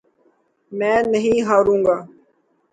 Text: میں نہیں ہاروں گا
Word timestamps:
میں 0.71 0.97
نہیں 1.03 1.41
ہاروں 1.41 1.79
گا 1.85 1.97